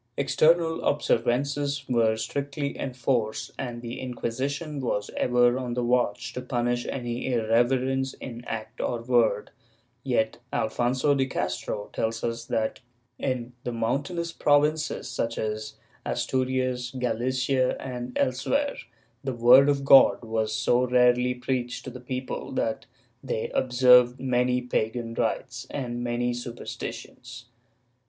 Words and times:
External 0.17 0.83
observances 0.83 1.85
were 1.87 2.17
strictly 2.17 2.75
enforced, 2.75 3.51
and 3.59 3.83
the 3.83 3.99
Inquisition 3.99 4.79
was 4.79 5.11
ever 5.15 5.59
on 5.59 5.75
the 5.75 5.83
watch 5.83 6.33
to 6.33 6.41
punish 6.41 6.87
any 6.87 7.31
irreverence 7.31 8.15
in 8.15 8.43
act 8.45 8.81
or 8.81 9.03
word, 9.03 9.51
yet 10.03 10.39
Alfonso 10.51 11.13
de 11.13 11.27
Castro 11.27 11.91
tells 11.93 12.23
us 12.23 12.45
that, 12.45 12.79
in 13.19 13.53
the 13.63 13.71
mountainous 13.71 14.31
provinces, 14.31 15.07
such 15.07 15.37
as 15.37 15.75
Asturias, 16.03 16.89
Galicia 16.97 17.77
and 17.79 18.17
elsewhere, 18.17 18.77
the 19.23 19.33
word 19.33 19.69
of 19.69 19.85
God 19.85 20.23
was 20.23 20.51
so 20.51 20.87
rarely 20.87 21.35
preached 21.35 21.83
to 21.85 21.91
the 21.91 21.99
people 21.99 22.51
that 22.53 22.87
they 23.23 23.49
observed 23.51 24.19
many 24.19 24.63
pagan 24.63 25.13
rites 25.13 25.67
and 25.69 26.03
many 26.03 26.33
super 26.33 26.65
stitions. 26.65 27.43